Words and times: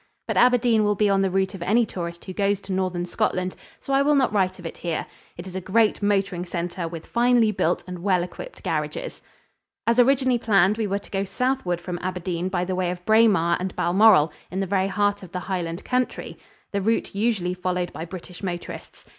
But 0.27 0.35
Aberdeen 0.35 0.83
will 0.83 0.95
be 0.95 1.09
on 1.11 1.21
the 1.21 1.29
route 1.29 1.53
of 1.53 1.61
any 1.61 1.85
tourist 1.85 2.25
who 2.25 2.33
goes 2.33 2.59
to 2.61 2.73
Northern 2.73 3.05
Scotland, 3.05 3.55
so 3.79 3.93
I 3.93 4.01
will 4.01 4.15
not 4.15 4.33
write 4.33 4.57
of 4.57 4.65
it 4.65 4.77
here. 4.77 5.05
It 5.37 5.45
is 5.45 5.55
a 5.55 5.61
great 5.61 6.01
motoring 6.01 6.43
center, 6.43 6.87
with 6.87 7.05
finely 7.05 7.51
built 7.51 7.83
and 7.85 7.99
well 7.99 8.23
equipped 8.23 8.63
garages. 8.63 9.21
As 9.85 9.99
originally 9.99 10.39
planned 10.39 10.79
we 10.79 10.87
were 10.87 10.97
to 10.97 11.11
go 11.11 11.23
southward 11.23 11.79
from 11.79 11.99
Aberdeen 12.01 12.49
by 12.49 12.65
the 12.65 12.73
way 12.73 12.89
of 12.89 13.05
Braemar 13.05 13.57
and 13.59 13.75
Balmoral 13.75 14.33
in 14.49 14.59
the 14.59 14.65
very 14.65 14.87
heart 14.87 15.21
of 15.21 15.33
the 15.33 15.41
Highland 15.41 15.83
country 15.83 16.39
the 16.71 16.81
route 16.81 17.13
usually 17.13 17.53
followed 17.53 17.93
by 17.93 18.03
British 18.05 18.41
motorists. 18.41 19.05